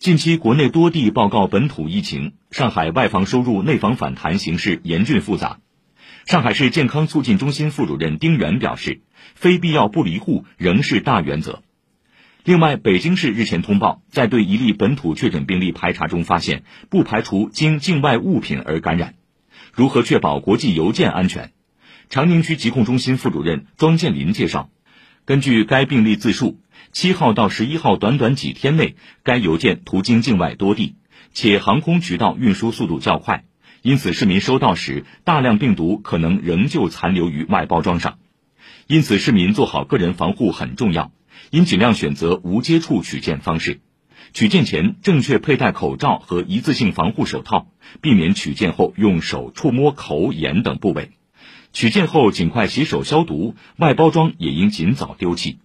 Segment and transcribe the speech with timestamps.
[0.00, 5.58] 近期国内多地报告本土疫情，上海外防收入、内防反弹形势严峻复杂。
[6.24, 9.02] 上海市健康促进中心副主任丁元表示，
[9.34, 11.62] 非必要不离户仍是大原则。
[12.44, 19.16] 另外，北京市日前通报，在对一例本土确诊病例排查中发现，不排除经境外物品而感染。
[19.74, 21.52] 如何确保国际邮件安全？
[22.08, 24.70] 长宁区疾控中心副主任庄建林介绍，
[25.30, 26.58] 根据该病例自述。
[26.90, 30.96] 七号到十一号短短几天内，该邮件途经境外多地，
[31.32, 33.44] 且航空渠道运输速度较快，
[33.80, 38.18] 因此市民收到时，大量病毒可能仍旧残留于外包装上。
[38.88, 41.12] 因此，市民做好个人防护很重要，
[41.50, 43.82] 应尽量选择无接触取件方式。
[44.32, 47.68] 取件前正确佩戴口罩和一次性防护手套，
[48.00, 51.12] 避免取件后用手触摸口、眼等部位。
[51.72, 55.60] 取件后尽快洗手消毒，外包装也应尽早丢弃。